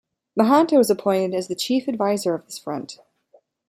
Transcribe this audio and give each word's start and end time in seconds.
Mahanta 0.35 0.79
was 0.79 0.89
appointed 0.89 1.37
as 1.37 1.47
the 1.47 1.53
chief 1.53 1.87
adviser 1.87 2.33
of 2.33 2.43
this 2.47 2.57
front. 2.57 2.97